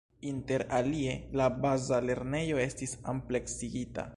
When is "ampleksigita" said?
3.15-4.09